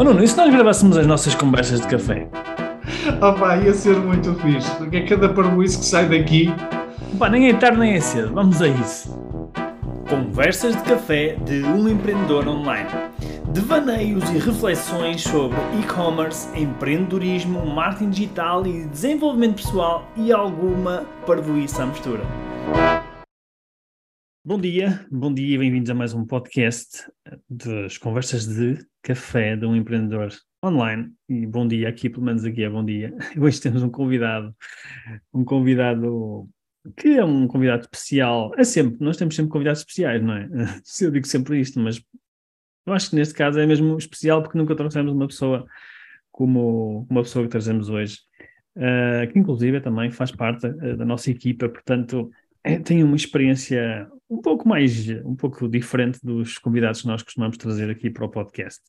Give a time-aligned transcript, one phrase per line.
[0.00, 2.26] Oh Nuno, e se nós gravássemos as nossas conversas de café?
[3.20, 6.46] Oh pá, ia ser muito fixe, porque é cada parboice que sai daqui.
[7.18, 9.14] Pá, nem é tarde nem é cedo, vamos a isso.
[10.08, 12.88] Conversas de café de um empreendedor online.
[13.52, 21.86] Devaneios e reflexões sobre e-commerce, empreendedorismo, marketing digital e desenvolvimento pessoal e alguma parvoíça à
[21.86, 22.22] mistura.
[24.42, 27.06] Bom dia, bom dia e bem-vindos a mais um podcast
[27.50, 30.28] das conversas de café de um empreendedor
[30.64, 31.12] online.
[31.28, 33.14] E bom dia, aqui pelo menos aqui é bom dia.
[33.38, 34.54] Hoje temos um convidado,
[35.32, 36.48] um convidado
[36.96, 38.52] que é um convidado especial.
[38.56, 40.48] É sempre, nós temos sempre convidados especiais, não é?
[41.00, 42.02] Eu digo sempre isto, mas
[42.86, 45.66] eu acho que neste caso é mesmo especial porque nunca trouxemos uma pessoa
[46.30, 48.18] como uma pessoa que trazemos hoje,
[48.76, 52.30] uh, que inclusive também faz parte uh, da nossa equipa, portanto
[52.64, 57.56] é, tem uma experiência um pouco mais, um pouco diferente dos convidados que nós costumamos
[57.56, 58.80] trazer aqui para o podcast.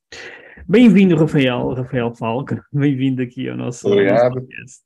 [0.67, 4.35] Bem-vindo, Rafael, Rafael Falco, bem-vindo aqui ao nosso, Obrigado.
[4.35, 4.81] Nosso podcast.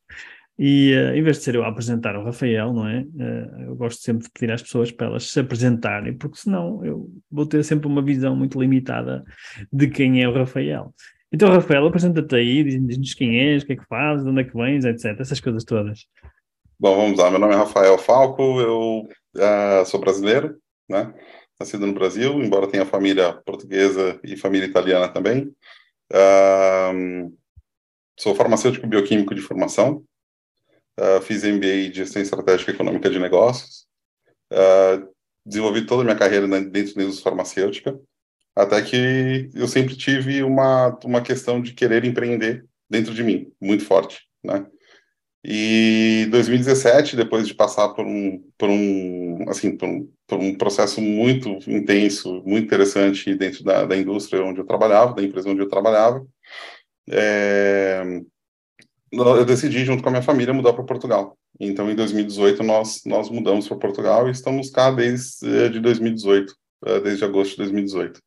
[0.57, 3.02] E uh, em vez de ser eu a apresentar o Rafael, não é?
[3.02, 7.09] Uh, eu gosto sempre de pedir às pessoas para elas se apresentarem, porque senão eu
[7.30, 9.25] vou ter sempre uma visão muito limitada
[9.73, 10.93] de quem é o Rafael.
[11.33, 14.43] Então, Rafael, apresenta-te aí, diz-nos quem és, o que é que fazes, de onde é
[14.45, 15.19] que vens, etc.
[15.19, 16.05] Essas coisas todas.
[16.80, 17.30] Bom, vamos lá.
[17.30, 19.05] Meu nome é Rafael Falco, eu
[19.36, 21.14] uh, sou brasileiro, né?
[21.59, 25.55] Nascido no Brasil, embora tenha família portuguesa e família italiana também.
[26.11, 27.36] Uh,
[28.19, 30.03] sou farmacêutico bioquímico de formação.
[31.00, 33.86] Uh, fiz MBA de Gestão Estratégica Econômica de Negócios.
[35.45, 37.99] desenvolvi toda a minha carreira dentro da indústria farmacêutica,
[38.55, 43.86] até que eu sempre tive uma, uma questão de querer empreender dentro de mim, muito
[43.86, 44.66] forte, né?
[45.47, 50.99] E 2017, depois de passar por um, por um, assim, por um, por um processo
[50.99, 55.69] muito intenso, muito interessante dentro da, da indústria onde eu trabalhava, da empresa onde eu
[55.69, 56.25] trabalhava,
[57.07, 58.02] é,
[59.11, 61.37] eu decidi, junto com a minha família, mudar para Portugal.
[61.59, 66.55] Então, em 2018, nós, nós mudamos para Portugal e estamos cá desde de 2018,
[66.86, 68.20] eh, desde agosto de 2018.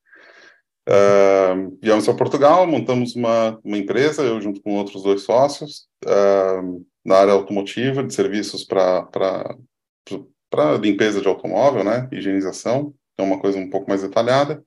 [0.89, 6.87] Uh, viemos para Portugal, montamos uma, uma empresa, eu junto com outros dois sócios, uh,
[7.09, 9.49] na área automotiva, de serviços para
[10.79, 14.63] limpeza de automóvel, né, higienização, é uma coisa um pouco mais detalhada,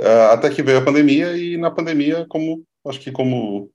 [0.00, 3.70] uh, até que veio a pandemia, e na pandemia, como, acho que como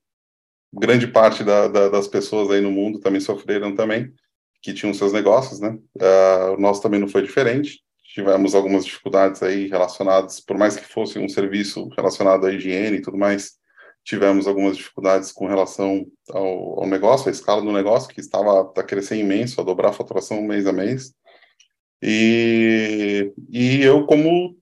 [0.73, 4.13] grande parte da, da, das pessoas aí no mundo também sofreram também,
[4.61, 7.81] que tinham seus negócios, né, uh, o nosso também não foi diferente,
[8.13, 13.01] tivemos algumas dificuldades aí relacionadas, por mais que fosse um serviço relacionado à higiene e
[13.01, 13.57] tudo mais,
[14.09, 18.83] tivemos algumas dificuldades com relação ao, ao negócio, a escala do negócio, que estava a
[18.83, 21.13] crescer imenso, a dobrar a faturação mês a mês.
[22.01, 24.57] E, e eu, como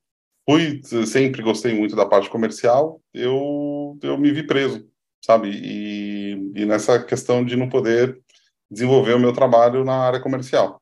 [0.46, 4.86] fui, sempre gostei muito da parte comercial, eu, eu me vi preso,
[5.24, 5.50] sabe?
[5.50, 8.22] E, e nessa questão de não poder
[8.70, 10.82] desenvolver o meu trabalho na área comercial.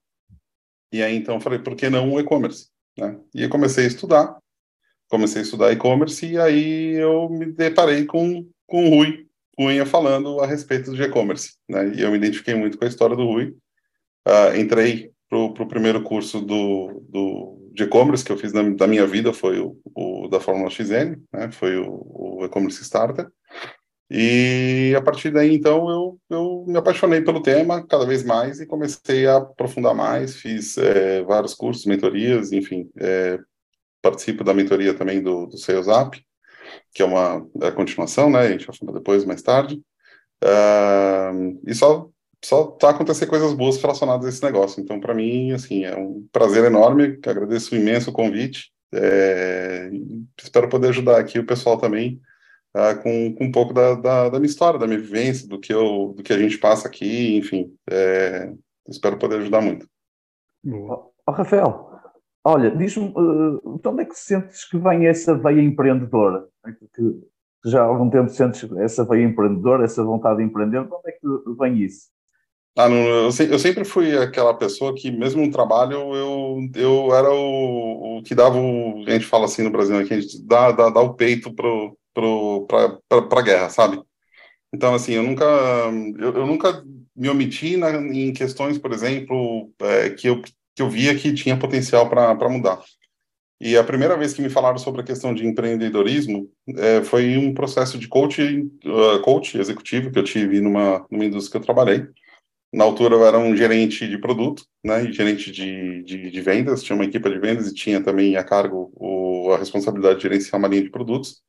[0.92, 2.70] E aí, então, falei, por que não o e-commerce?
[2.98, 3.16] Né?
[3.32, 4.40] E eu comecei a estudar,
[5.08, 10.40] comecei a estudar e-commerce, e aí eu me deparei com com o Rui Cunha falando
[10.42, 11.94] a respeito de e-commerce, né?
[11.96, 13.56] E eu me identifiquei muito com a história do Rui.
[14.28, 18.88] Uh, entrei para o primeiro curso do, do, de e-commerce que eu fiz na, da
[18.88, 21.52] minha vida, foi o, o da Fórmula XN, né?
[21.52, 23.28] Foi o, o e-commerce starter.
[24.10, 28.68] E a partir daí, então, eu, eu me apaixonei pelo tema cada vez mais e
[28.68, 30.36] comecei a aprofundar mais.
[30.36, 33.40] Fiz é, vários cursos, mentorias, enfim, é,
[34.02, 36.25] participo da mentoria também do, do Sales Up
[36.96, 38.40] que é uma é a continuação, né?
[38.40, 39.82] A gente vai falar depois, mais tarde.
[40.42, 42.10] Uh, e só
[42.44, 44.82] só tá acontecendo coisas boas relacionadas a esse negócio.
[44.82, 47.20] Então, para mim, assim, é um prazer enorme.
[47.26, 48.72] Agradeço imenso o convite.
[48.94, 49.90] É,
[50.42, 52.22] espero poder ajudar aqui o pessoal também
[52.76, 55.74] uh, com, com um pouco da, da, da, minha história, da minha vivência, do que
[55.74, 57.74] eu, do que a gente passa aqui, enfim.
[57.90, 58.54] É,
[58.88, 59.88] espero poder ajudar muito.
[60.66, 61.95] Oh, Rafael,
[62.48, 66.46] Olha, diz-me, uh, de onde é que sentes que vem essa veia empreendedora?
[66.94, 67.20] Que,
[67.66, 71.12] já há algum tempo sentes essa veia empreendedora, essa vontade de empreender, de onde é
[71.12, 71.28] que
[71.60, 72.10] vem isso?
[72.78, 77.32] Ah, não, eu, eu, sempre fui aquela pessoa que, mesmo no trabalho, eu, eu era
[77.32, 79.04] o, o que dava o.
[79.08, 81.52] A gente fala assim no Brasil, né, que a gente dá, dá, dá o peito
[81.52, 84.00] para a guerra, sabe?
[84.72, 85.46] Então, assim, eu nunca,
[86.20, 86.84] eu, eu nunca
[87.16, 90.42] me omiti na, em questões, por exemplo, é, que eu
[90.76, 92.82] que eu via que tinha potencial para mudar.
[93.60, 97.54] E a primeira vez que me falaram sobre a questão de empreendedorismo é, foi um
[97.54, 102.06] processo de coach, uh, coach executivo que eu tive numa, numa indústria que eu trabalhei.
[102.74, 106.96] Na altura eu era um gerente de produto, né, gerente de, de, de, vendas, tinha
[106.96, 110.68] uma equipe de vendas e tinha também a cargo o, a responsabilidade de gerenciar uma
[110.68, 111.42] linha de produtos.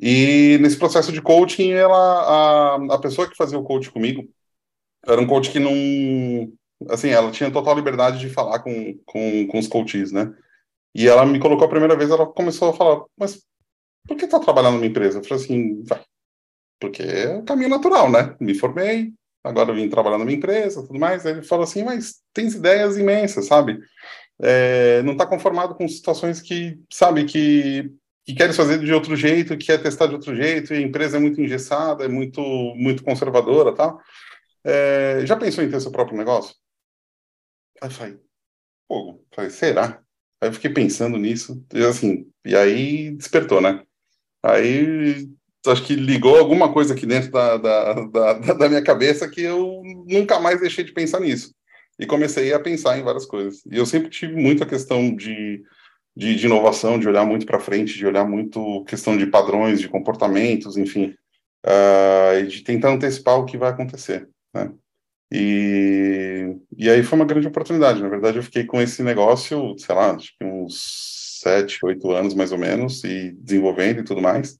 [0.00, 4.26] E nesse processo de coaching, ela, a, a pessoa que fazia o coach comigo
[5.06, 5.72] era um coach que não.
[6.88, 10.32] Assim, ela tinha total liberdade de falar com, com, com os coaches, né?
[10.94, 13.42] E ela me colocou a primeira vez, ela começou a falar, mas
[14.06, 15.18] por que tá trabalhando numa empresa?
[15.18, 16.02] Eu falei assim, vai,
[16.80, 18.36] porque é o caminho natural, né?
[18.40, 19.12] Me formei,
[19.44, 21.24] agora vim trabalhar numa empresa, tudo mais.
[21.24, 23.78] Ele falou assim, mas tens ideias imensas, sabe?
[24.40, 27.90] É, não está conformado com situações que, sabe, que,
[28.24, 31.16] que queres fazer de outro jeito, que quer testar de outro jeito, e a empresa
[31.16, 32.40] é muito engessada, é muito,
[32.74, 34.00] muito conservadora, tal.
[34.64, 36.54] É, já pensou em ter seu próprio negócio?
[37.82, 38.18] Aí eu falei,
[39.34, 40.00] falei, será?
[40.40, 43.82] Aí eu fiquei pensando nisso, e assim, e aí despertou, né?
[44.40, 45.28] Aí
[45.66, 49.82] acho que ligou alguma coisa aqui dentro da, da, da, da, minha cabeça que eu
[50.06, 51.52] nunca mais deixei de pensar nisso.
[51.98, 53.62] E comecei a pensar em várias coisas.
[53.66, 55.62] E eu sempre tive muita questão de,
[56.16, 59.88] de, de inovação, de olhar muito para frente, de olhar muito questão de padrões, de
[59.88, 61.14] comportamentos, enfim,
[61.66, 64.28] uh, e de tentar antecipar o que vai acontecer.
[64.54, 64.72] Né?
[65.32, 68.02] E, e aí foi uma grande oportunidade.
[68.02, 72.34] Na verdade, eu fiquei com esse negócio, sei lá, acho que uns sete, oito anos
[72.34, 74.58] mais ou menos, e desenvolvendo e tudo mais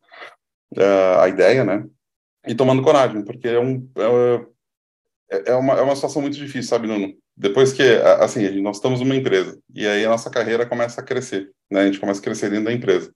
[0.77, 1.85] uh, a ideia, né?
[2.47, 3.89] E tomando coragem, porque é, um,
[5.31, 7.15] é, é, uma, é uma situação muito difícil, sabe, Nuno?
[7.37, 7.83] Depois que,
[8.21, 11.83] assim, nós estamos numa empresa, e aí a nossa carreira começa a crescer, né?
[11.83, 13.13] A gente começa a crescer dentro da empresa.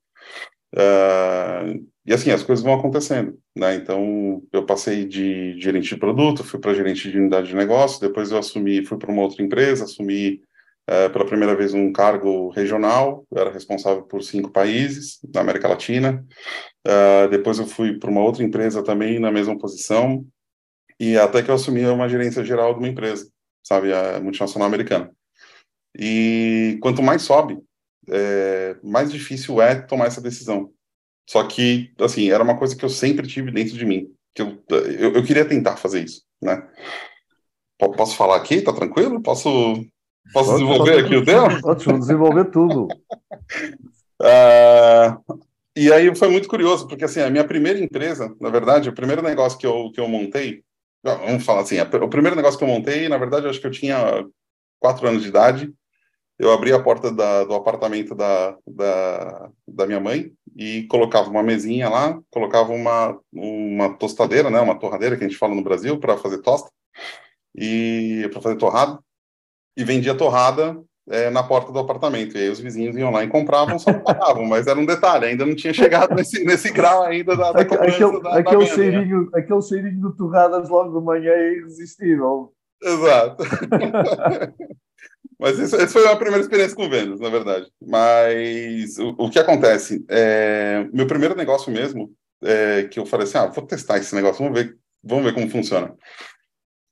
[0.77, 3.75] Uh, e assim, as coisas vão acontecendo, né?
[3.75, 8.31] Então, eu passei de gerente de produto, fui para gerente de unidade de negócio, depois
[8.31, 10.43] eu assumi, fui para uma outra empresa, assumi
[10.89, 15.69] uh, pela primeira vez um cargo regional, eu era responsável por cinco países na América
[15.69, 16.25] Latina,
[16.87, 20.25] Uh, depois eu fui para uma outra empresa também na mesma posição
[21.01, 23.29] e até que eu assumi uma gerência geral de uma empresa,
[23.61, 25.11] sabe, a multinacional americana.
[25.99, 27.59] E quanto mais sobe,
[28.09, 30.71] é, mais difícil é tomar essa decisão.
[31.29, 34.63] Só que, assim, era uma coisa que eu sempre tive dentro de mim, que eu,
[34.71, 36.67] eu, eu queria tentar fazer isso, né?
[37.79, 38.63] Posso falar aqui?
[38.63, 39.21] Tá tranquilo?
[39.23, 39.51] Posso,
[40.33, 41.61] posso pode, desenvolver pode, aqui o tema?
[41.61, 42.89] Pode desenvolver tudo.
[44.23, 45.37] uh,
[45.77, 49.21] E aí foi muito curioso, porque assim, a minha primeira empresa, na verdade, o primeiro
[49.21, 50.63] negócio que eu, que eu montei,
[51.05, 53.71] vamos falar assim, o primeiro negócio que eu montei, na verdade, eu acho que eu
[53.71, 54.27] tinha
[54.81, 55.71] quatro anos de idade,
[56.39, 61.43] eu abri a porta da, do apartamento da, da, da, minha mãe e colocava uma
[61.43, 65.99] mesinha lá, colocava uma, uma tostadeira, né, uma torradeira que a gente fala no Brasil
[65.99, 66.71] para fazer tosta
[67.55, 68.99] e para fazer torrada
[69.77, 70.79] e vendia torrada
[71.09, 72.37] é, na porta do apartamento.
[72.37, 75.47] E aí os vizinhos iam lá e compravam, só pagavam, mas era um detalhe, ainda
[75.47, 79.29] não tinha chegado nesse, nesse grau ainda da, da aquele, da, aquele, da cheirinho, né?
[79.35, 82.53] aquele cheirinho de torradas logo de manhã é irresistível.
[82.83, 83.43] Exato.
[85.39, 87.71] mas isso, essa foi a primeira experiência com vendas, na verdade.
[87.81, 90.05] Mas o, o que acontece?
[90.09, 92.13] É, meu primeiro negócio mesmo,
[92.43, 95.49] é, que eu falei assim, ah, vou testar esse negócio, vamos ver, vamos ver como
[95.49, 95.95] funciona.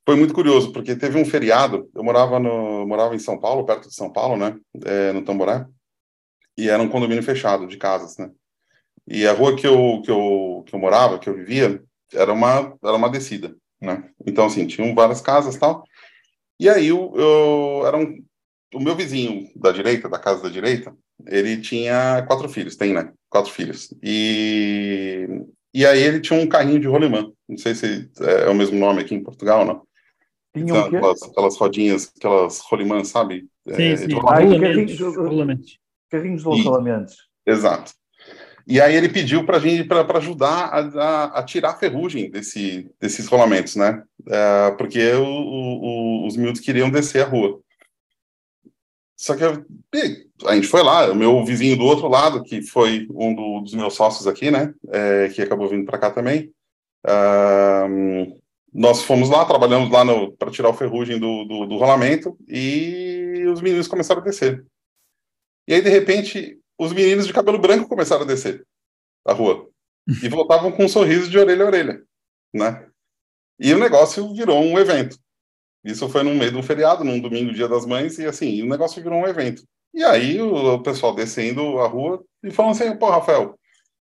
[0.07, 3.89] Foi muito curioso, porque teve um feriado, eu morava, no, morava em São Paulo, perto
[3.89, 4.55] de São Paulo, né,
[4.85, 5.67] é, no Tamboré,
[6.59, 8.31] e era um condomínio fechado de casas, né,
[9.09, 11.83] e a rua que eu, que eu, que eu morava, que eu vivia,
[12.13, 15.85] era uma, era uma descida, né, então, assim, tinham várias casas tal,
[16.61, 18.23] e aí eu, eu era um,
[18.75, 20.95] o meu vizinho da direita, da casa da direita,
[21.27, 25.27] ele tinha quatro filhos, tem, né, quatro filhos, e,
[25.73, 29.01] e aí ele tinha um carrinho de rolimã, não sei se é o mesmo nome
[29.01, 29.83] aqui em Portugal, não,
[30.55, 33.47] tinha então, aquelas, aquelas, rodinhas, aquelas rolimãs, sabe?
[33.69, 34.19] Sim, é, sim.
[34.19, 35.79] Ah, carrinhos, rolamentos.
[36.11, 37.17] Carrinhos de rolamentos.
[37.45, 37.93] Exato.
[38.67, 42.91] E aí ele pediu para gente para ajudar a, a, a, tirar a ferrugem desse,
[42.99, 44.03] desses rolamentos, né?
[44.27, 47.61] É, porque o, o, os miúdos queriam descer a rua.
[49.17, 53.35] Só que a gente foi lá, o meu vizinho do outro lado, que foi um
[53.35, 54.75] do, dos meus sócios aqui, né?
[54.89, 56.53] É, que acabou vindo para cá também.
[57.07, 58.41] Uh,
[58.73, 60.05] nós fomos lá, trabalhamos lá
[60.37, 64.67] para tirar o ferrugem do, do, do, rolamento e os meninos começaram a descer.
[65.69, 68.67] E aí, de repente, os meninos de cabelo branco começaram a descer
[69.25, 69.69] a rua
[70.23, 72.03] e voltavam com um sorriso de orelha a orelha,
[72.53, 72.89] né?
[73.61, 75.17] E o negócio virou um evento.
[75.85, 78.67] Isso foi no meio de um feriado, num domingo, dia das mães, e assim, o
[78.67, 79.63] negócio virou um evento.
[79.93, 83.59] E aí o, pessoal descendo a rua e falando assim, pô, Rafael,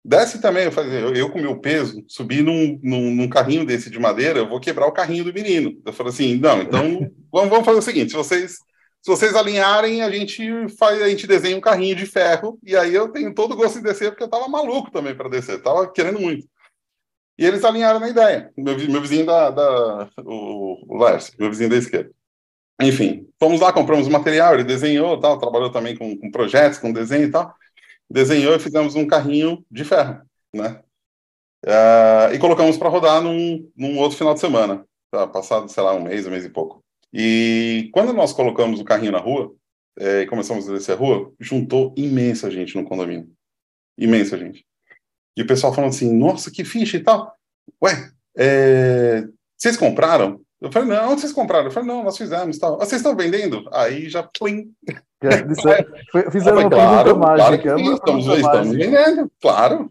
[0.04, 3.88] Desce também, eu, falei, eu, eu com meu peso, subir num, num, num, carrinho desse
[3.88, 5.80] de madeira, eu vou quebrar o carrinho do menino.
[5.86, 8.54] Eu falei assim, não, então vamos, vamos fazer o seguinte, se vocês,
[9.00, 12.92] se vocês alinharem, a gente faz, a gente desenha um carrinho de ferro, e aí
[12.92, 15.90] eu tenho todo o gosto de descer, porque eu tava maluco também para descer, tava
[15.92, 16.48] querendo muito.
[17.42, 20.98] E eles alinharam na ideia, meu, meu vizinho da, da o, o
[21.38, 22.10] meu vizinho da esquerda.
[22.80, 27.24] Enfim, fomos lá, compramos material, ele desenhou, tal, trabalhou também com, com projetos, com desenho
[27.24, 27.54] e tal
[28.12, 30.22] desenhou e fizemos um carrinho de ferro,
[30.54, 30.82] né?
[31.64, 35.26] Uh, e colocamos para rodar num, num, outro final de semana, tá?
[35.26, 36.84] passado, sei lá, um mês, um mês e pouco.
[37.12, 39.54] E quando nós colocamos o carrinho na rua,
[39.98, 43.30] é, começamos a descer a rua, juntou imensa gente no condomínio.
[43.96, 44.66] Imensa gente.
[45.36, 47.34] E o pessoal falando assim, nossa, que ficha e tal.
[47.82, 49.24] Ué, é,
[49.56, 50.40] vocês compraram?
[50.60, 51.66] Eu falei, não, onde vocês compraram?
[51.66, 52.74] Eu falei, não, nós fizemos tal.
[52.74, 53.68] Ah, vocês estão vendendo?
[53.72, 54.72] Aí já, plim.
[55.24, 57.62] É, fizeram uma claro, mágica.
[57.62, 59.88] Claro sim, estamos, estamos vendendo, claro.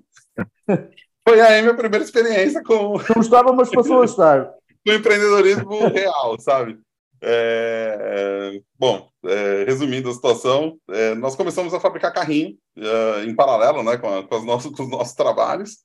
[1.26, 2.98] Foi aí minha primeira experiência com...
[3.16, 4.52] Não estava, mas passou a estar.
[4.86, 6.78] Com empreendedorismo real, sabe?
[7.24, 13.84] É, bom, é, resumindo a situação, é, nós começamos a fabricar carrinho é, em paralelo
[13.84, 15.78] né, com, a, com, nossos, com os nossos trabalhos,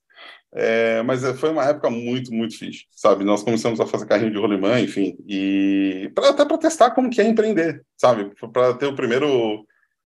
[0.55, 3.25] é, mas é, foi uma época muito, muito fixe, sabe?
[3.25, 7.21] Nós começamos a fazer carrinho de rolimã, enfim, e pra, até para testar como que
[7.21, 8.33] é empreender, sabe?
[8.53, 9.67] Para ter o primeiro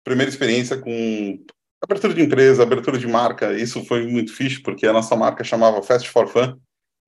[0.03, 1.43] primeira experiência com
[1.81, 5.83] abertura de empresa, abertura de marca, isso foi muito fixe, porque a nossa marca chamava
[5.83, 6.57] Fast for Fun,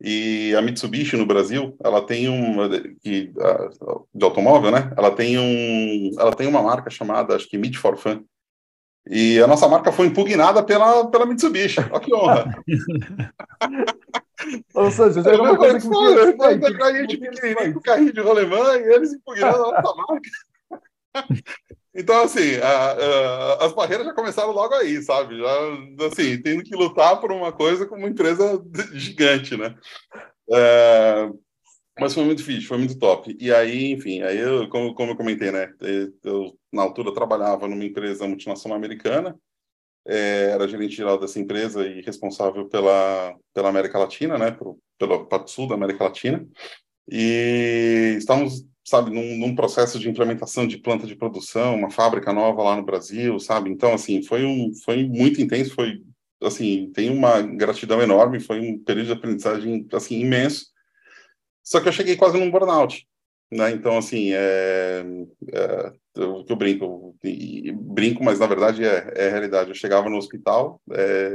[0.03, 3.31] e a Mitsubishi no Brasil, ela tem uma de,
[4.19, 4.91] automóvel, né?
[4.97, 8.23] Ela tem um, ela tem uma marca chamada, acho que Meet for Fun.
[9.07, 11.79] E a nossa marca foi impugnada pela pela Mitsubishi.
[11.91, 12.63] Olha que honra.
[14.73, 18.21] Ou seja, já era uma coisa que foi, foi, a gente pequenininho com carrinho de
[18.21, 20.29] rolemã e eles impugnaram a nossa marca.
[21.93, 25.37] Então, assim, a, a, as barreiras já começaram logo aí, sabe?
[25.37, 29.75] Já, assim, tendo que lutar por uma coisa com uma empresa gigante, né?
[30.49, 31.29] É,
[31.99, 33.35] mas foi muito difícil, foi muito top.
[33.39, 35.73] E aí, enfim, aí eu, como, como eu comentei, né?
[36.23, 39.37] Eu, na altura, trabalhava numa empresa multinacional americana,
[40.07, 44.51] é, era gerente geral dessa empresa e responsável pela, pela América Latina, né?
[44.51, 46.47] Pelo, pela parte sul da América Latina.
[47.09, 52.61] E estávamos sabe, num, num, processo de implementação de planta de produção, uma fábrica nova
[52.61, 53.69] lá no Brasil, sabe?
[53.69, 56.03] Então, assim, foi um, foi muito intenso, foi,
[56.43, 60.65] assim, tem uma gratidão enorme, foi um período de aprendizagem, assim, imenso.
[61.63, 63.07] Só que eu cheguei quase num burnout,
[63.49, 63.71] né?
[63.71, 65.05] Então, assim, é,
[65.53, 67.15] é eu, eu brinco,
[67.73, 69.69] brinco, mas na verdade é, é realidade.
[69.69, 71.31] Eu chegava no hospital é,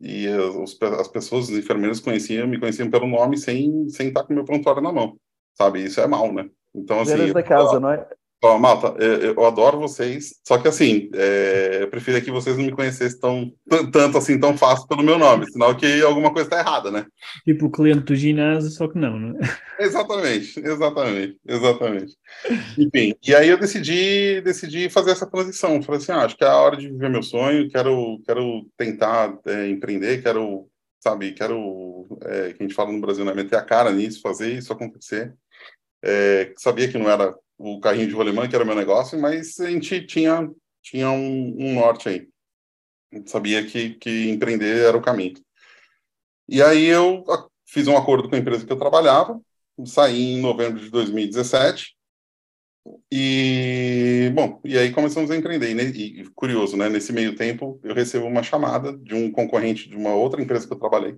[0.00, 4.32] e os, as pessoas, os enfermeiros conheciam, me conheciam pelo nome sem, sem estar com
[4.32, 5.18] o meu prontuário na mão,
[5.54, 5.82] sabe?
[5.84, 6.48] Isso é mal, né?
[6.74, 7.32] Então, assim.
[7.32, 8.06] da casa, eu, não é?
[8.42, 12.64] Ó, Malta, eu, eu, adoro vocês, só que assim, é, eu preferia que vocês não
[12.64, 13.52] me conhecessem tão,
[13.92, 17.04] tanto assim, tão fácil pelo meu nome, senão que alguma coisa está errada, né?
[17.44, 19.38] Tipo o cliente do ginásio, só que não, né?
[19.78, 22.14] Exatamente, exatamente, exatamente.
[22.78, 25.82] Enfim, e aí eu decidi, decidi fazer essa transição.
[25.82, 29.38] Falei assim, ah, acho que é a hora de viver meu sonho, quero, quero tentar
[29.44, 30.66] é, empreender, quero,
[30.98, 34.50] sabe, quero, é, que a gente fala no Brasil, né, meter a cara nisso, fazer
[34.54, 35.34] isso acontecer.
[36.02, 39.70] É, sabia que não era o carrinho de rolemã que era meu negócio, mas a
[39.70, 40.50] gente tinha,
[40.82, 42.28] tinha um, um norte aí.
[43.26, 45.34] sabia que, que empreender era o caminho.
[46.48, 47.24] E aí eu
[47.66, 49.40] fiz um acordo com a empresa que eu trabalhava,
[49.84, 51.94] saí em novembro de 2017,
[53.12, 55.70] e, bom, e aí começamos a empreender.
[55.94, 56.88] E, e, curioso, né?
[56.88, 60.72] Nesse meio tempo, eu recebo uma chamada de um concorrente de uma outra empresa que
[60.72, 61.16] eu trabalhei,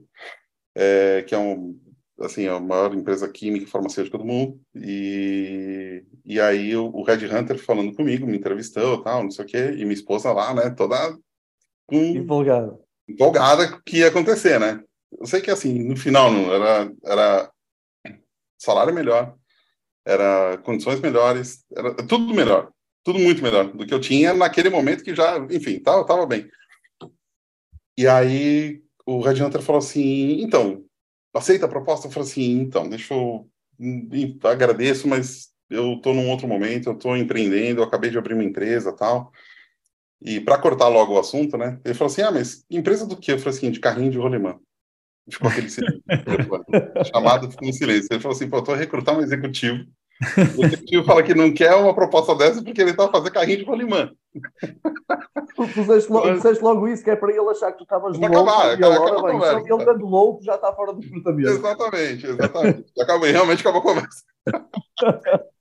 [0.75, 1.79] é, que é um
[2.21, 4.61] assim, a maior empresa química e farmacêutica do mundo.
[4.75, 9.49] E, e aí o, o Red Hunter falando comigo, me entrevistou, tal, não sei o
[9.49, 10.97] quê, e minha esposa lá, né, toda
[11.87, 12.79] com, empolgada.
[13.09, 14.83] Empolgada que ia acontecer, né?
[15.19, 17.53] Eu sei que assim, no final não era era
[18.59, 19.35] salário melhor,
[20.07, 22.73] era condições melhores, era tudo melhor,
[23.05, 26.49] tudo muito melhor do que eu tinha naquele momento que já, enfim, tava, tava bem.
[27.99, 30.85] E aí o Red Hunter falou assim, então,
[31.35, 32.07] aceita a proposta?
[32.07, 33.49] Eu falei assim, então, deixa eu...
[33.81, 34.09] Hum,
[34.45, 38.45] agradeço, mas eu estou num outro momento, eu estou empreendendo, eu acabei de abrir uma
[38.45, 39.33] empresa tal.
[40.21, 41.81] E para cortar logo o assunto, né?
[41.85, 43.33] Ele falou assim: ah, mas empresa do quê?
[43.33, 44.59] Eu falei assim: de carrinho de rolemã.
[45.29, 46.03] Ficou aquele silêncio.
[47.13, 48.09] chamado ficou em silêncio.
[48.11, 49.85] Ele falou assim: pô, eu tô recrutando um executivo
[50.57, 53.65] o executivo fala que não quer uma proposta dessa porque ele está fazendo carrinho de
[53.65, 54.11] rolimã.
[55.55, 56.29] Tu puseste logo,
[56.61, 58.35] logo isso, que é para ele achar que tu estavas louco.
[58.35, 61.51] Acabar, e agora, bem, conversa, ele estando louco já está fora do recrutamento.
[61.51, 62.93] Exatamente, exatamente.
[63.01, 64.23] Acabou, realmente acabou a conversa.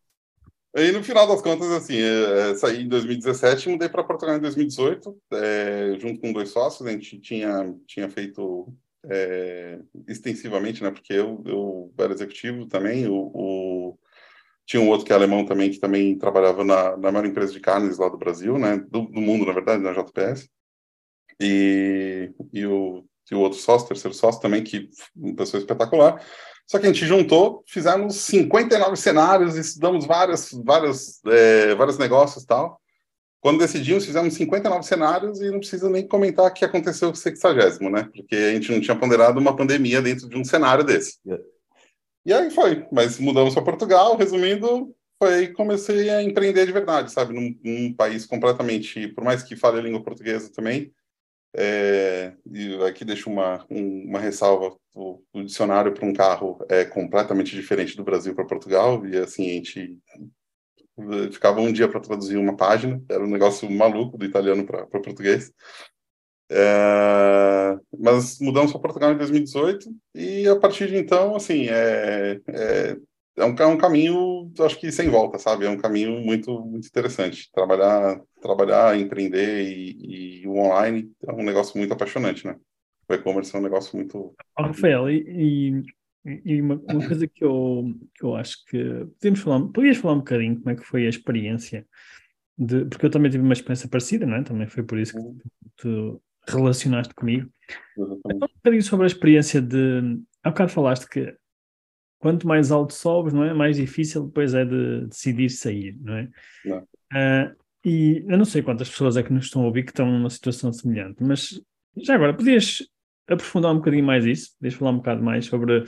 [0.74, 4.40] E no final das contas, assim, é, saí em 2017 e mudei para Portugal em
[4.40, 6.88] 2018, é, junto com dois sócios.
[6.88, 8.74] A gente tinha, tinha feito
[9.06, 10.90] é, extensivamente, né?
[10.90, 14.00] Porque eu, eu era executivo também, o, o
[14.72, 17.60] tinha um outro que é alemão também, que também trabalhava na, na maior empresa de
[17.60, 18.78] carnes lá do Brasil, né?
[18.78, 20.48] Do, do mundo, na verdade, na JPS.
[21.42, 26.26] E, e, o, e o outro sócio, terceiro sócio também, que uma pessoa espetacular.
[26.66, 32.48] Só que a gente juntou, fizemos 59 cenários, estudamos vários, vários, é, vários negócios e
[32.48, 32.80] tal.
[33.42, 38.10] quando decidimos, fizemos 59 cenários e não precisa nem comentar que aconteceu o 60, né?
[38.16, 41.18] Porque a gente não tinha ponderado uma pandemia dentro de um cenário desse.
[42.26, 47.34] E aí foi, mas mudamos para Portugal, resumindo, foi comecei a empreender de verdade, sabe?
[47.34, 50.94] Num, num, país completamente, por mais que fale a língua portuguesa também,
[51.56, 56.86] é, e aqui deixo uma, um, uma ressalva, o, o dicionário para um carro é
[56.86, 59.98] completamente diferente do Brasil para Portugal, e assim, a gente
[61.32, 65.52] ficava um dia para traduzir uma página, era um negócio maluco do italiano para português.
[66.54, 72.98] É, mas mudamos para Portugal em 2018 e a partir de então, assim, é, é,
[73.38, 75.66] é, um, é um caminho, acho que sem volta, sabe?
[75.66, 77.50] É um caminho muito, muito interessante.
[77.54, 82.58] Trabalhar, trabalhar, empreender e, e o online é um negócio muito apaixonante, né?
[83.08, 84.36] O e-commerce é um negócio muito.
[84.58, 85.82] Rafael, e,
[86.26, 90.20] e uma, uma, coisa que eu, que eu acho que podemos falar, podias falar um
[90.20, 91.88] bocadinho como é que foi a experiência
[92.58, 94.44] de, porque eu também tive uma experiência parecida, não é?
[94.44, 95.40] Também foi por isso que uhum.
[95.78, 97.50] tu, relacionaste comigo.
[97.98, 100.20] Então, um bocadinho sobre a experiência de.
[100.44, 101.36] Há bocado falaste que
[102.20, 103.54] quanto mais alto sobes, não é?
[103.54, 106.30] Mais difícil depois é de decidir sair, não é?
[106.66, 106.78] Não.
[106.80, 110.06] Uh, e eu não sei quantas pessoas é que nos estão a ouvir que estão
[110.06, 111.60] numa situação semelhante, mas
[111.98, 112.84] já agora, podias
[113.28, 114.56] aprofundar um bocadinho mais isso?
[114.60, 115.84] Podias falar um bocado mais sobre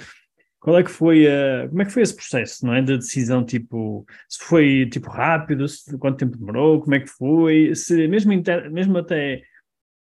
[0.60, 2.82] qual é que foi a, como é que foi esse processo, não é?
[2.82, 7.76] Da decisão, tipo, se foi tipo rápido, se, quanto tempo demorou, como é que foi,
[7.76, 9.44] se mesmo, inter, mesmo até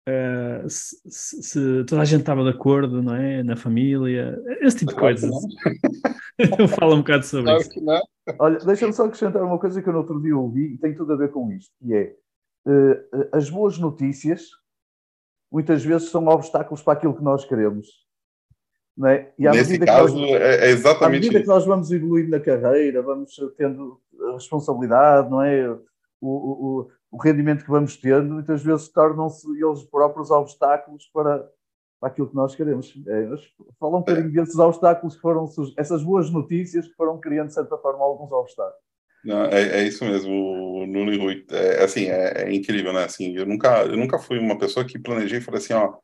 [0.09, 3.43] Uh, se, se, toda a gente estava de acordo, não é?
[3.43, 5.31] Na família, esse tipo de coisas.
[6.59, 8.09] Eu falo um bocado sobre claro isso.
[8.39, 11.13] Olha, deixa-me só acrescentar uma coisa que eu no outro dia ouvi e tem tudo
[11.13, 12.15] a ver com isto, que é
[12.67, 14.49] uh, as boas notícias
[15.53, 17.89] muitas vezes são obstáculos para aquilo que nós queremos.
[18.97, 19.33] Não é?
[19.39, 21.43] E à Nesse caso, nós, é, é exatamente À medida isso.
[21.43, 24.01] que nós vamos evoluindo na carreira, vamos tendo
[24.35, 25.71] responsabilidade, não é?
[26.21, 31.49] O, o, o rendimento que vamos tendo, muitas vezes tornam-se eles próprios obstáculos para,
[31.99, 32.95] para aquilo que nós queremos.
[33.07, 33.29] É,
[33.79, 37.77] fala um bocadinho desses obstáculos que foram, essas boas notícias que foram criando, de certa
[37.79, 38.91] forma, alguns obstáculos.
[39.25, 41.45] Não, é, é isso mesmo, o Nuno e Rui.
[41.51, 43.05] É, assim, é, é, incrível, né?
[43.05, 45.95] Assim, eu nunca, eu nunca fui uma pessoa que planejei e falei assim, ó,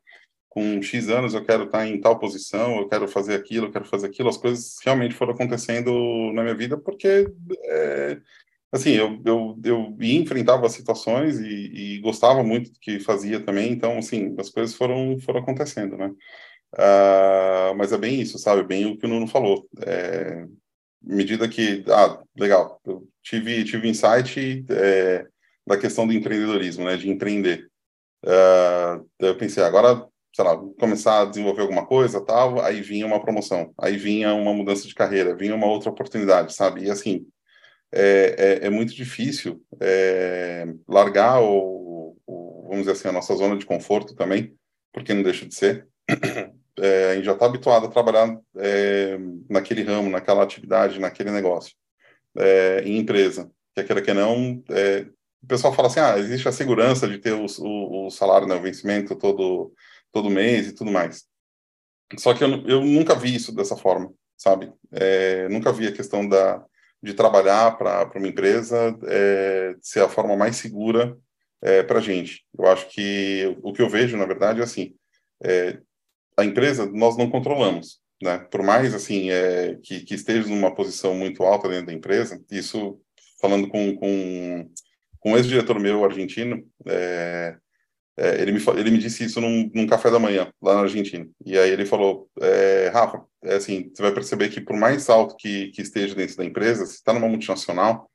[0.49, 3.85] com X anos eu quero estar em tal posição, eu quero fazer aquilo, eu quero
[3.85, 4.29] fazer aquilo.
[4.29, 5.91] As coisas realmente foram acontecendo
[6.33, 7.27] na minha vida porque
[7.65, 8.19] é,
[8.71, 13.97] assim, eu, eu, eu enfrentava situações e, e, gostava muito do que fazia também, então,
[13.97, 16.11] assim, as coisas foram, foram acontecendo, né?
[16.73, 18.63] Uh, mas é bem isso, sabe?
[18.63, 19.67] Bem o que o Nuno falou.
[19.85, 20.45] É,
[21.01, 25.25] medida que, ah, legal, eu tive, tive insight é,
[25.65, 26.97] da questão do empreendedorismo, né?
[26.97, 27.69] De empreender.
[28.25, 33.21] Uh, eu pensei, agora, sei lá, começar a desenvolver alguma coisa, tal, aí vinha uma
[33.21, 36.83] promoção, aí vinha uma mudança de carreira, vinha uma outra oportunidade, sabe?
[36.85, 37.25] E assim,
[37.91, 43.57] é, é, é muito difícil é, largar o, o, vamos dizer assim, a nossa zona
[43.57, 44.55] de conforto também,
[44.91, 45.87] porque não deixa de ser.
[46.79, 49.17] É, a gente já está habituado a trabalhar é,
[49.49, 51.73] naquele ramo, naquela atividade, naquele negócio,
[52.85, 53.49] em empresa.
[53.73, 54.63] Que aquela que não,
[55.41, 58.53] o pessoal fala assim, ah, existe a segurança de ter o, o, o salário, né,
[58.53, 59.73] o vencimento todo,
[60.11, 61.25] todo mês e tudo mais.
[62.15, 64.71] Só que eu, eu nunca vi isso dessa forma, sabe?
[64.91, 66.63] É, nunca vi a questão da,
[67.01, 71.17] de trabalhar para uma empresa é, ser a forma mais segura
[71.61, 72.45] é, para a gente.
[72.57, 74.95] Eu acho que o que eu vejo, na verdade, é assim,
[75.43, 75.79] é,
[76.37, 78.39] a empresa nós não controlamos, né?
[78.51, 82.99] Por mais assim é, que, que esteja numa posição muito alta dentro da empresa, isso
[83.39, 84.69] falando com, com,
[85.19, 87.57] com um ex-diretor meu argentino, é,
[88.17, 91.27] é, ele, me, ele me disse isso num, num, café da manhã, lá na Argentina.
[91.45, 95.35] E aí ele falou, é, Rafa, é assim, você vai perceber que por mais alto
[95.35, 98.09] que, que esteja dentro da empresa, se está numa multinacional,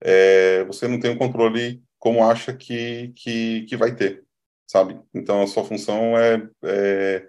[0.00, 4.22] é, você não tem o controle como acha que, que, que vai ter,
[4.66, 4.98] sabe?
[5.12, 7.26] Então, a sua função é, é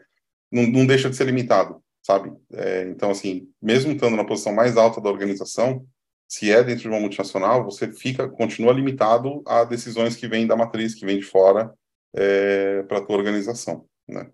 [0.51, 2.31] não, não, deixa de ser limitado, sabe?
[2.53, 5.85] É, então, assim, mesmo estando na posição mais alta da organização,
[6.27, 10.55] se é dentro de uma multinacional, você fica, continua limitado a decisões que vêm da
[10.55, 11.73] matriz, que vêm de fora,
[12.15, 14.29] é, para a tua organização, né?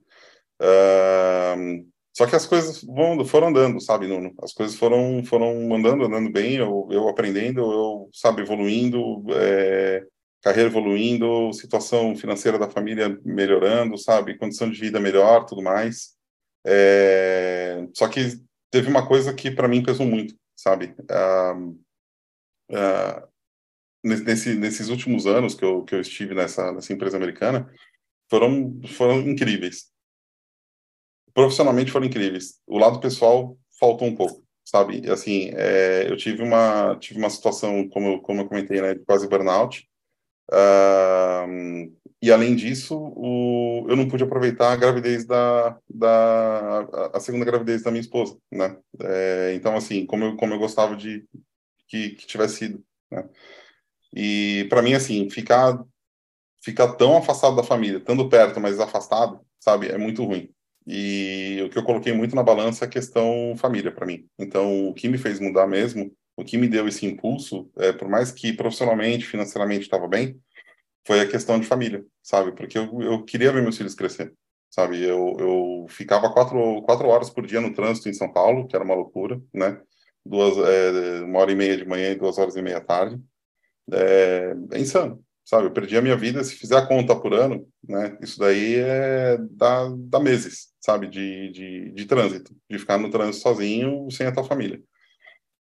[0.61, 1.87] Uh,
[2.17, 4.33] só que as coisas vão, foram andando, sabe, Nuno?
[4.41, 10.03] As coisas foram, foram andando, andando bem, eu, eu aprendendo, eu, sabe, evoluindo, é,
[10.41, 16.15] carreira evoluindo, situação financeira da família melhorando, sabe, condição de vida melhor, tudo mais.
[16.65, 20.95] É, só que teve uma coisa que para mim pesou muito, sabe?
[21.01, 21.77] Uh,
[24.03, 27.71] nesse, nesses últimos anos que eu, que eu estive nessa, nessa empresa americana,
[28.29, 29.87] foram, foram incríveis.
[31.33, 32.59] Profissionalmente foram incríveis.
[32.65, 35.09] O lado pessoal faltou um pouco, sabe?
[35.09, 39.05] Assim, é, eu tive uma, tive uma situação, como eu, como eu comentei, né, de
[39.05, 39.87] quase burnout.
[40.49, 47.45] Uh, e além disso, o, eu não pude aproveitar a gravidez da, da a segunda
[47.45, 48.77] gravidez da minha esposa, né?
[49.01, 51.27] É, então, assim, como eu, como eu gostava de
[51.87, 53.29] que, que tivesse sido, né?
[54.19, 55.79] E para mim, assim, ficar
[56.59, 60.49] ficar tão afastado da família, estando perto, mas afastado, sabe, é muito ruim.
[60.87, 64.27] E o que eu coloquei muito na balança é a questão família para mim.
[64.39, 68.09] Então, o que me fez mudar mesmo, o que me deu esse impulso, é, por
[68.09, 70.39] mais que profissionalmente, financeiramente estava bem,
[71.05, 72.53] foi a questão de família, sabe?
[72.53, 74.33] Porque eu, eu queria ver meus filhos crescer,
[74.71, 75.01] sabe?
[75.03, 78.83] Eu, eu ficava quatro, quatro horas por dia no trânsito em São Paulo, que era
[78.83, 79.79] uma loucura, né?
[80.25, 83.21] Duas, é, uma hora e meia de manhã e duas horas e meia à tarde.
[83.91, 85.67] É, é insano, sabe?
[85.67, 88.17] Eu perdi a minha vida, se fizer a conta por ano, né?
[88.21, 91.07] Isso daí é dá, dá meses, sabe?
[91.07, 94.81] De, de, de trânsito, de ficar no trânsito sozinho, sem a tua família.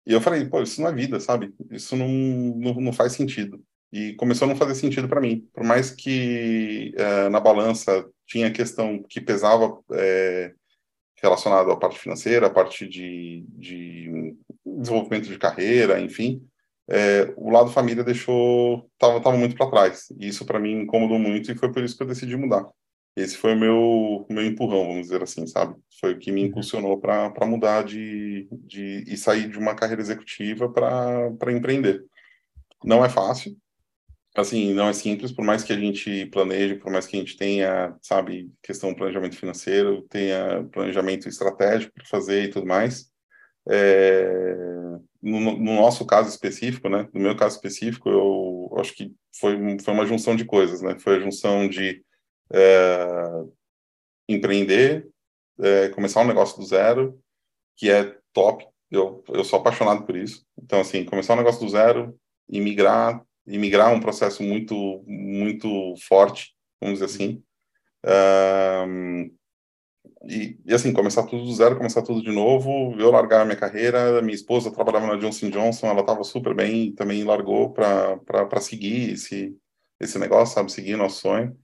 [0.06, 1.54] E eu falei, pô, isso não é vida, sabe?
[1.72, 5.48] Isso não, não, não faz sentido e começou a não fazer sentido para mim.
[5.54, 10.54] Por mais que é, na balança tinha questão que pesava é,
[11.22, 16.48] relacionado à parte financeira, à parte de, de desenvolvimento de carreira, enfim,
[16.90, 20.08] é, o lado família deixou tava, tava muito para trás.
[20.20, 22.66] E isso para mim incomodou muito e foi por isso que eu decidi mudar.
[23.16, 25.76] Esse foi o meu, meu empurrão, vamos dizer assim, sabe?
[26.00, 26.48] Foi o que me uhum.
[26.48, 32.06] impulsionou para mudar de, de e sair de uma carreira executiva para empreender.
[32.84, 33.58] Não é fácil,
[34.36, 37.36] assim, não é simples, por mais que a gente planeje, por mais que a gente
[37.36, 43.12] tenha, sabe, questão planejamento financeiro, tenha planejamento estratégico para fazer e tudo mais.
[43.68, 44.56] É,
[45.22, 49.94] no, no, nosso caso específico, né, no meu caso específico, eu acho que foi, foi
[49.94, 52.04] uma junção de coisas, né, foi a junção de
[52.52, 53.06] é,
[54.28, 55.08] empreender,
[55.60, 57.20] é, começar um negócio do zero,
[57.76, 60.46] que é top, eu, eu sou apaixonado por isso.
[60.62, 62.18] Então, assim, começar um negócio do zero,
[62.50, 67.44] imigrar, imigrar é um processo muito muito forte, vamos dizer assim.
[68.88, 69.36] Um,
[70.28, 73.58] e, e, assim, começar tudo do zero, começar tudo de novo, eu largar a minha
[73.58, 79.12] carreira, minha esposa trabalhava na Johnson Johnson, ela estava super bem, também largou para seguir
[79.14, 79.56] esse,
[80.00, 81.58] esse negócio, sabe, seguir nosso sonho,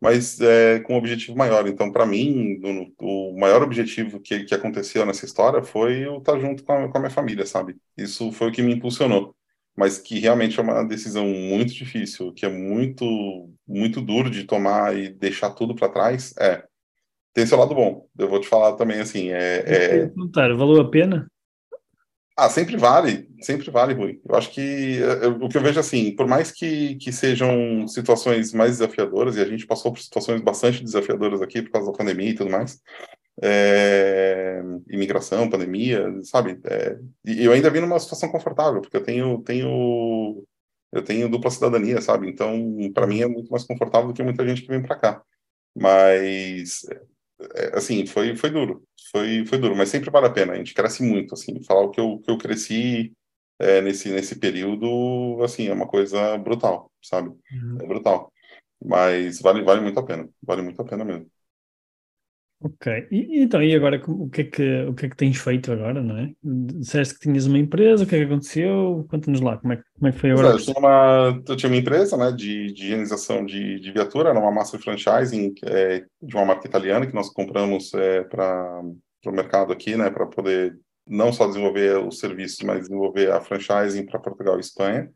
[0.00, 1.66] mas é, com um objetivo maior.
[1.66, 2.60] Então, para mim,
[3.00, 6.88] o, o, maior objetivo que, que aconteceu nessa história foi eu estar junto com a,
[6.88, 7.76] com a minha família, sabe?
[7.96, 9.34] Isso foi o que me impulsionou
[9.76, 14.96] mas que realmente é uma decisão muito difícil, que é muito muito duro de tomar
[14.96, 16.64] e deixar tudo para trás, é
[17.34, 18.06] tem seu lado bom.
[18.16, 20.10] Eu vou te falar também assim, é, é...
[20.54, 21.26] valeu a pena?
[22.36, 24.20] Ah, sempre vale, sempre vale, Rui.
[24.28, 28.52] Eu acho que eu, o que eu vejo assim, por mais que, que sejam situações
[28.52, 32.30] mais desafiadoras, e a gente passou por situações bastante desafiadoras aqui por causa da pandemia
[32.30, 32.80] e tudo mais,
[33.40, 36.58] é, imigração, pandemia, sabe?
[36.64, 40.44] É, e eu ainda vim numa situação confortável, porque eu tenho, tenho,
[40.92, 42.28] eu tenho dupla cidadania, sabe?
[42.28, 45.22] Então, para mim é muito mais confortável do que muita gente que vem para cá.
[45.72, 46.84] Mas,
[47.74, 50.52] assim, foi, foi duro, foi, foi duro, mas sempre vale a pena.
[50.52, 51.62] A gente cresce muito, assim.
[51.64, 53.12] Falar o que eu, que eu cresci
[53.58, 57.30] é, nesse, nesse período, assim, é uma coisa brutal, sabe?
[57.30, 57.78] Uhum.
[57.80, 58.32] É brutal.
[58.84, 61.30] Mas vale, vale muito a pena, vale muito a pena mesmo.
[62.64, 65.70] Ok, e, então, e agora o que, é que, o que é que tens feito
[65.70, 66.32] agora, não é?
[66.42, 69.06] Disseste que tinhas uma empresa, o que é que aconteceu?
[69.10, 70.48] Conta-nos lá, como é, como é que foi agora?
[70.48, 74.40] eu, tinha uma, eu tinha uma empresa né, de, de higienização de, de viatura, era
[74.40, 78.80] uma master franchising é, de uma marca italiana que nós compramos é, para
[79.26, 80.74] o mercado aqui, né, para poder
[81.06, 85.10] não só desenvolver os serviços, mas desenvolver a franchising para Portugal e Espanha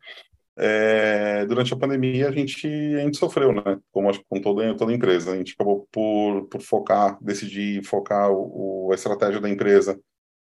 [0.61, 3.79] é, durante a pandemia a gente, a gente sofreu, né?
[3.93, 5.33] Como acho com toda, toda empresa.
[5.33, 9.99] A gente acabou por, por focar, decidir focar o, a estratégia da empresa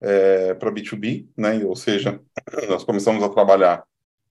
[0.00, 1.64] é, para B2B, né?
[1.64, 2.20] Ou seja,
[2.68, 3.84] nós começamos a trabalhar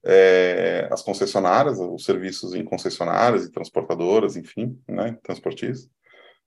[0.03, 5.17] é, as concessionárias, os serviços em concessionárias e transportadoras, enfim, né?
[5.23, 5.89] Transportistas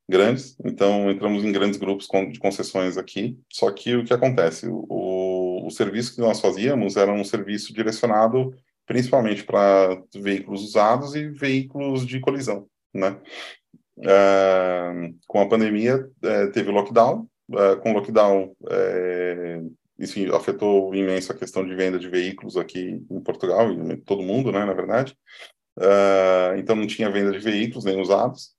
[0.06, 0.54] grandes.
[0.62, 3.38] Então, entramos em grandes grupos de concessões aqui.
[3.50, 4.68] Só que o que acontece?
[4.68, 8.54] O, o, o serviço que nós fazíamos era um serviço direcionado
[8.86, 13.18] principalmente para veículos usados e veículos de colisão, né?
[13.96, 21.36] Uh, com a pandemia uh, teve lockdown, uh, com lockdown uh, isso afetou imenso a
[21.36, 25.16] questão de venda de veículos aqui em Portugal e todo mundo, né, na verdade.
[26.58, 28.53] então não tinha venda de veículos nem usados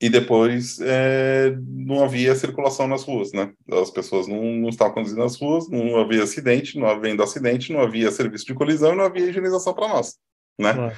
[0.00, 3.52] e depois é, não havia circulação nas ruas, né?
[3.70, 7.80] As pessoas não, não estavam conduzindo nas ruas, não havia acidente, não havendo acidente, não
[7.80, 10.16] havia serviço de colisão, não havia higienização para nós,
[10.58, 10.94] né?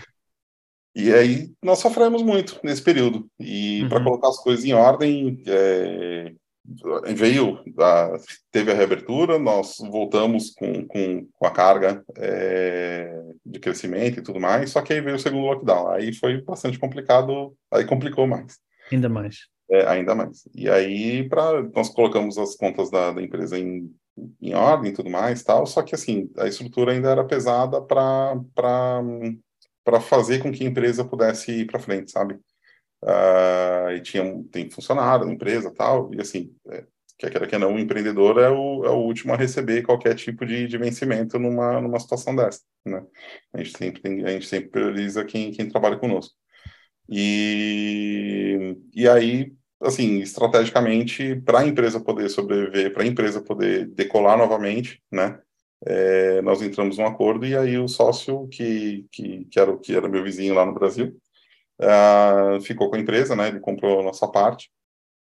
[0.94, 3.28] E aí nós sofremos muito nesse período.
[3.38, 3.88] E uhum.
[3.90, 6.32] para colocar as coisas em ordem, é,
[7.14, 8.16] veio, a,
[8.50, 14.40] teve a reabertura, nós voltamos com, com, com a carga é, de crescimento e tudo
[14.40, 18.58] mais, só que aí veio o segundo lockdown, aí foi bastante complicado, aí complicou mais.
[18.90, 19.48] Ainda mais.
[19.70, 20.48] É, ainda mais.
[20.54, 23.92] E aí, pra, nós colocamos as contas da, da empresa em,
[24.40, 28.40] em ordem e tudo mais, tal, só que assim, a estrutura ainda era pesada para
[30.00, 32.38] fazer com que a empresa pudesse ir para frente, sabe?
[33.04, 36.82] Uh, e tinha tem funcionário na empresa tal e assim é,
[37.18, 40.46] quer queira que não o empreendedor é o, é o último a receber qualquer tipo
[40.46, 43.04] de, de vencimento numa numa situação dessa né
[43.52, 46.34] a gente sempre tem, a gente sempre prioriza quem quem trabalha conosco
[47.08, 54.36] e e aí assim estrategicamente para a empresa poder sobreviver para a empresa poder decolar
[54.36, 55.38] novamente né
[55.86, 59.94] é, nós entramos num acordo e aí o sócio que, que, que era o que
[59.94, 61.14] era meu vizinho lá no Brasil
[61.80, 63.48] uh, ficou com a empresa, né?
[63.48, 64.70] Ele comprou a nossa parte,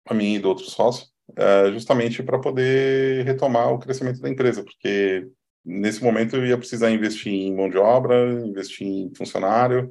[0.07, 4.63] a mim e do outro sócio, uh, justamente para poder retomar o crescimento da empresa,
[4.63, 5.29] porque
[5.65, 9.91] nesse momento eu ia precisar investir em mão de obra, investir em funcionário,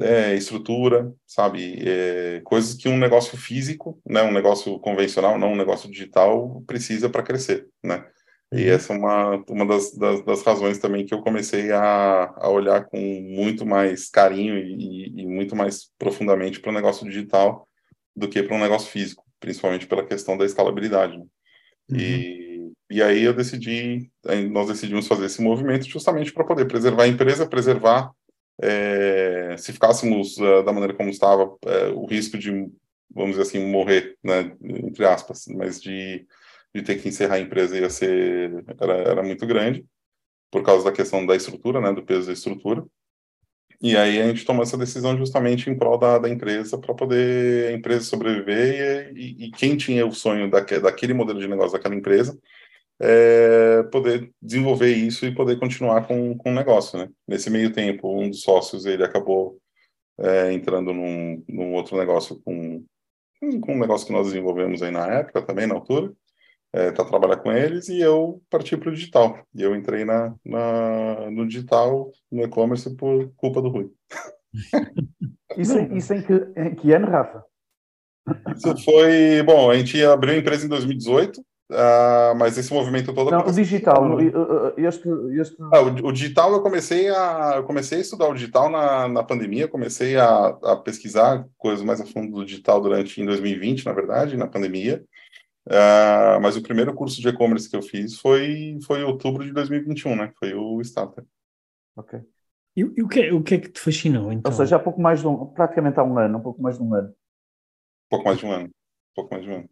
[0.00, 5.56] é, estrutura, sabe, é, coisas que um negócio físico, né, um negócio convencional, não um
[5.56, 8.04] negócio digital, precisa para crescer, né.
[8.52, 8.70] E uhum.
[8.70, 12.84] essa é uma, uma das, das, das, razões também que eu comecei a, a olhar
[12.84, 17.68] com muito mais carinho e, e muito mais profundamente para o negócio digital
[18.14, 21.18] do que para um negócio físico, principalmente pela questão da escalabilidade.
[21.18, 21.24] Né?
[21.90, 21.98] Uhum.
[21.98, 24.08] E, e aí eu decidi,
[24.50, 28.12] nós decidimos fazer esse movimento justamente para poder preservar a empresa, preservar,
[28.60, 32.50] é, se ficássemos uh, da maneira como estava, é, o risco de,
[33.10, 36.26] vamos dizer assim, morrer, né, entre aspas, mas de
[36.76, 39.84] de ter que encerrar a empresa ia ser era, era muito grande
[40.50, 42.84] por causa da questão da estrutura, né, do peso da estrutura.
[43.82, 47.68] E aí a gente tomou essa decisão justamente em prol da, da empresa para poder
[47.68, 51.94] a empresa sobreviver e, e, quem tinha o sonho daque, daquele modelo de negócio daquela
[51.94, 52.38] empresa
[53.00, 57.08] é, poder desenvolver isso e poder continuar com, com o negócio, né?
[57.26, 59.58] Nesse meio tempo, um dos sócios ele acabou
[60.18, 62.84] é, entrando num, num outro negócio com,
[63.60, 66.12] com um negócio que nós desenvolvemos aí na época também, na altura,
[66.72, 69.38] é, para trabalhar com eles e eu parti para o digital.
[69.54, 73.90] E eu entrei na, na no digital, no e-commerce, por culpa do Rui.
[75.56, 77.44] isso, isso em, que, em que ano, Rafa?
[78.56, 79.42] Isso foi.
[79.42, 81.44] Bom, a gente abriu a empresa em 2018.
[81.68, 84.20] Uh, mas esse movimento todo não o digital
[84.76, 85.08] este,
[85.40, 85.56] este...
[85.72, 89.24] Ah, o, o, digital eu comecei a eu comecei a estudar o digital na, na
[89.24, 93.92] pandemia comecei a, a pesquisar coisas mais a fundo do digital durante em 2020 na
[93.92, 95.04] verdade na pandemia
[95.66, 99.52] Uh, mas o primeiro curso de e-commerce que eu fiz foi, foi em outubro de
[99.52, 100.32] 2021, né?
[100.38, 101.24] Foi o Starter.
[101.96, 102.20] Ok.
[102.76, 104.52] E, e, o, que, o que é que te fascinou, então?
[104.52, 106.84] Ou seja, há pouco mais de um, praticamente há um ano, um pouco mais de
[106.84, 107.12] um ano.
[108.08, 108.70] Pouco mais de um ano.
[109.12, 109.70] Pouco mais de um ano.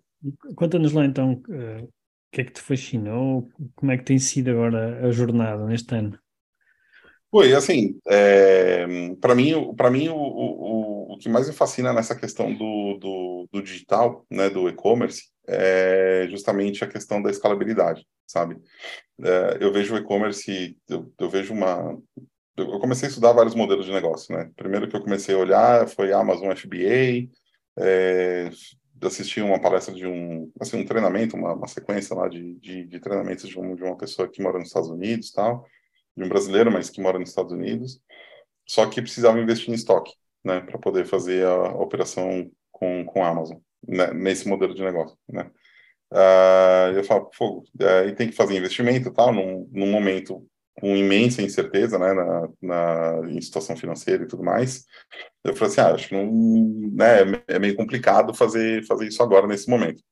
[0.56, 1.90] Conta-nos lá então uh, o
[2.32, 6.18] que é que te fascinou, como é que tem sido agora a jornada neste ano?
[7.30, 8.86] Foi, assim, é,
[9.20, 13.48] para mim, para mim o, o, o que mais me fascina nessa questão do, do,
[13.52, 18.56] do digital, né, do e-commerce, é justamente a questão da escalabilidade, sabe?
[19.20, 21.98] É, eu vejo o e-commerce, eu, eu, vejo uma...
[22.56, 24.48] Eu comecei a estudar vários modelos de negócio, né?
[24.54, 27.28] Primeiro que eu comecei a olhar foi Amazon FBA,
[27.76, 28.48] é,
[29.02, 33.00] assisti uma palestra de um, assim, um treinamento, uma, uma sequência lá de, de, de
[33.00, 35.66] treinamentos de, um, de uma pessoa que mora nos Estados Unidos tal,
[36.16, 38.00] de um brasileiro, mas que mora nos Estados Unidos,
[38.66, 40.12] só que precisava investir em estoque,
[40.44, 45.16] né, para poder fazer a, operação com, com a Amazon né, nesse modelo de negócio,
[45.28, 45.50] né?
[46.12, 50.46] Uh, eu falo, fogo, aí uh, tem que fazer investimento tal, num, num momento
[50.80, 54.84] com imensa incerteza, né, na, na, em situação financeira e tudo mais.
[55.44, 56.26] Eu falei assim, ah, acho que não,
[56.92, 60.02] né, é meio complicado fazer, fazer isso agora, nesse momento.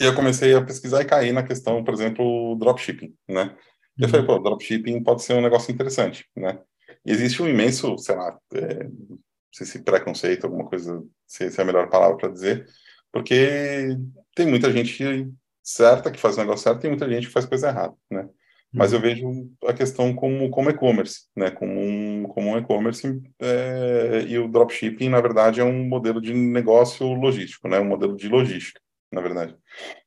[0.00, 3.56] E eu comecei a pesquisar e cair na questão, por exemplo, dropshipping, né?
[3.98, 4.38] Eu falei, uhum.
[4.38, 6.58] pô, dropshipping pode ser um negócio interessante, né?
[7.04, 9.18] E existe um imenso, sei lá, é, não
[9.52, 12.66] sei se preconceito, alguma coisa, se, é a melhor palavra para dizer,
[13.12, 13.96] porque
[14.34, 15.30] tem muita gente
[15.62, 18.28] certa que faz o negócio certo, tem muita gente que faz coisa errada, né?
[18.72, 19.02] Mas eu uhum.
[19.02, 21.50] vejo a questão como como e-commerce, né?
[21.50, 26.32] Como um como um e-commerce é, e o dropshipping na verdade é um modelo de
[26.32, 27.78] negócio logístico, né?
[27.78, 28.80] Um modelo de logística,
[29.12, 29.54] na verdade,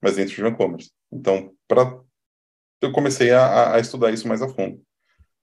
[0.01, 0.91] mas dentro de um e-commerce.
[1.12, 1.99] Então, para
[2.82, 4.82] eu comecei a, a, estudar isso mais a fundo.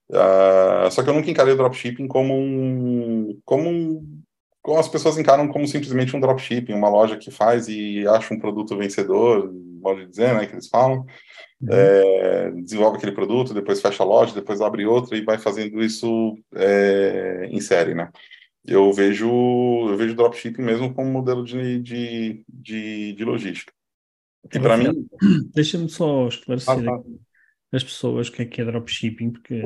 [0.09, 4.21] Uh, só que eu nunca encarei o dropshipping como um como um
[4.61, 8.39] como as pessoas encaram como simplesmente um dropshipping, uma loja que faz e acha um
[8.39, 11.05] produto vencedor, pode dizer, né, que eles falam,
[11.63, 11.75] uhum.
[11.75, 16.37] é, desenvolve aquele produto, depois fecha a loja, depois abre outra e vai fazendo isso
[16.55, 18.09] é, em série, né.
[18.65, 19.27] Eu vejo
[19.89, 23.73] eu vejo dropshipping mesmo como modelo de, de, de, de logística.
[24.53, 25.07] E para mim.
[25.53, 27.03] Deixa-me só esclarecer ah, tá.
[27.71, 29.61] as pessoas o que é que é dropshipping, porque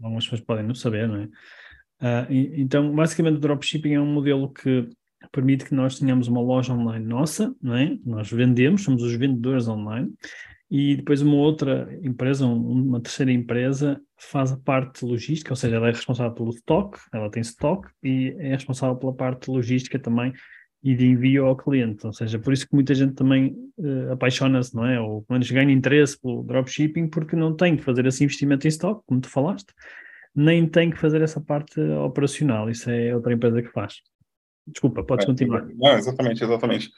[0.00, 1.28] algumas pessoas podem não saber, não é?
[1.98, 4.88] Uh, e, então, basicamente, o dropshipping é um modelo que
[5.32, 7.96] permite que nós tenhamos uma loja online nossa, não é?
[8.04, 10.12] Nós vendemos, somos os vendedores online,
[10.70, 15.88] e depois uma outra empresa, uma terceira empresa, faz a parte logística, ou seja, ela
[15.88, 20.32] é responsável pelo stock, ela tem stock e é responsável pela parte logística também
[20.82, 22.04] e de envio ao cliente.
[22.06, 25.00] Ou seja, por isso que muita gente também uh, apaixona-se, não é?
[25.00, 28.68] Ou pelo menos ganha interesse pelo dropshipping porque não tem que fazer esse investimento em
[28.68, 29.72] stock, como tu falaste,
[30.34, 32.68] nem tem que fazer essa parte operacional.
[32.68, 34.00] Isso é outra empresa que faz.
[34.66, 35.66] Desculpa, podes é, continuar.
[35.74, 36.90] Não, exatamente, exatamente.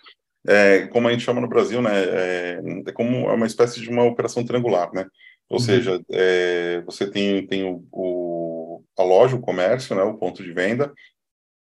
[0.49, 3.91] É, como a gente chama no Brasil, né, é, é, como é uma espécie de
[3.91, 5.07] uma operação triangular, né?
[5.47, 5.65] Ou uhum.
[5.65, 10.51] seja, é, você tem, tem o, o, a loja, o comércio, né, o ponto de
[10.53, 10.93] venda,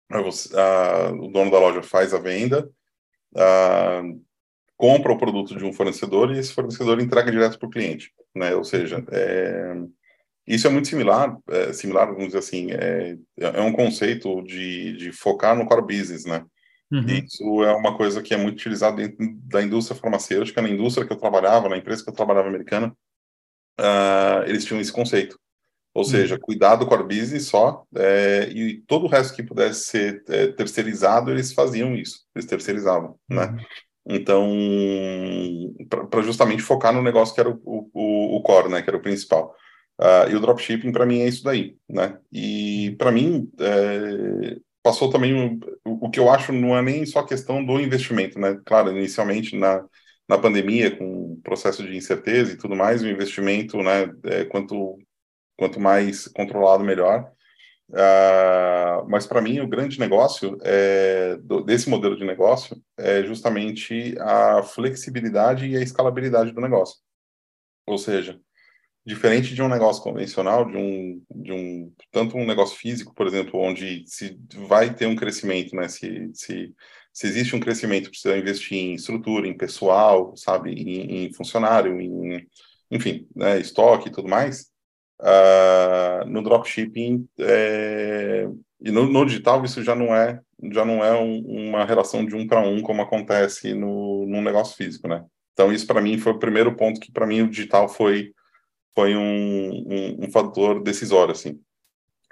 [0.10, 2.70] você, a, o dono da loja faz a venda,
[3.36, 4.02] a,
[4.76, 8.54] compra o produto de um fornecedor e esse fornecedor entrega direto para o cliente, né?
[8.54, 9.76] Ou seja, é,
[10.46, 15.12] isso é muito similar, é, similar, vamos dizer assim, é, é um conceito de, de
[15.14, 16.46] focar no core business, né?
[16.94, 17.08] Uhum.
[17.08, 21.12] Isso é uma coisa que é muito utilizado dentro da indústria farmacêutica, na indústria que
[21.12, 22.96] eu trabalhava, na empresa que eu trabalhava americana,
[23.80, 25.40] uh, eles tinham esse conceito.
[25.96, 26.10] Ou uhum.
[26.10, 30.48] seja, cuidar do core business só, é, e todo o resto que pudesse ser é,
[30.48, 33.46] terceirizado, eles faziam isso, eles terceirizavam, né?
[33.46, 33.56] uhum.
[33.56, 33.66] né?
[34.06, 34.52] Então,
[36.10, 39.02] para justamente focar no negócio que era o, o, o core, né, que era o
[39.02, 39.56] principal.
[40.00, 42.18] Uh, e o dropshipping, para mim, é isso daí, né?
[42.32, 47.24] E, para mim, é, passou também o, o, que eu acho não é nem só
[47.24, 48.60] questão do investimento, né?
[48.66, 49.84] Claro, inicialmente, na,
[50.28, 54.98] na pandemia, com o processo de incerteza e tudo mais, o investimento, né, é, quanto,
[55.58, 57.32] quanto mais controlado, melhor.
[57.90, 64.16] Uh, mas, para mim, o grande negócio é, do, desse modelo de negócio é justamente
[64.20, 66.98] a flexibilidade e a escalabilidade do negócio.
[67.86, 68.40] Ou seja,
[69.06, 73.60] diferente de um negócio convencional, de um, de um tanto um negócio físico, por exemplo,
[73.60, 75.88] onde se vai ter um crescimento, né?
[75.90, 76.74] Se, se,
[77.12, 82.48] se existe um crescimento, precisa investir em estrutura, em pessoal, sabe, em, em funcionário, em,
[82.90, 84.72] enfim, né, estoque e tudo mais.
[85.20, 88.46] Uh, no dropshipping é,
[88.82, 91.40] e no, no, digital isso já não é já não é um,
[91.70, 95.24] uma relação de um para um como acontece no, no negócio físico, né?
[95.54, 98.34] Então isso para mim foi o primeiro ponto que para mim o digital foi
[98.96, 101.60] foi um, um, um, fator decisório, assim.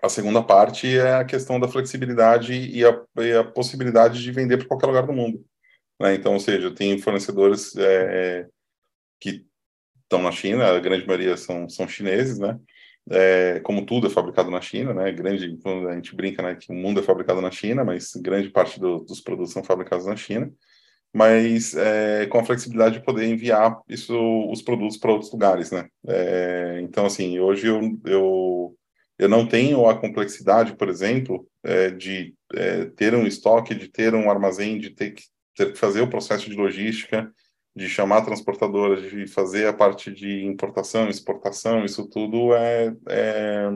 [0.02, 4.58] A segunda parte é a questão da flexibilidade e a, e a possibilidade de vender
[4.58, 5.45] para qualquer lugar do mundo.
[6.00, 6.15] Né?
[6.15, 8.47] Então, ou seja, tem fornecedores é,
[9.19, 9.45] que
[10.04, 12.60] estão na China, a grande maioria são, são chineses, né?
[13.10, 15.12] É, como tudo é fabricado na China, né?
[15.12, 15.58] Grande,
[15.89, 19.00] a gente brinca, né, que o mundo é fabricado na China, mas grande parte do,
[19.00, 20.52] dos produtos são fabricados na China
[21.13, 24.15] mas é, com a flexibilidade de poder enviar isso,
[24.50, 25.89] os produtos para outros lugares, né?
[26.08, 28.78] É, então, assim, hoje eu, eu,
[29.19, 34.15] eu não tenho a complexidade, por exemplo, é, de é, ter um estoque, de ter
[34.15, 35.24] um armazém, de ter que,
[35.56, 37.32] ter que fazer o processo de logística,
[37.76, 43.69] de chamar transportadoras, de fazer a parte de importação, exportação, isso tudo é, é,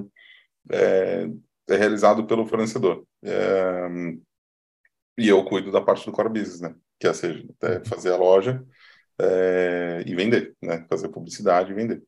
[0.71, 1.29] é,
[1.69, 3.05] é realizado pelo fornecedor.
[5.17, 6.75] e eu cuido da parte do core business, né?
[6.99, 7.43] Que é, seja,
[7.85, 8.63] fazer a loja
[9.19, 10.85] é, e vender, né?
[10.89, 12.03] Fazer publicidade e vender.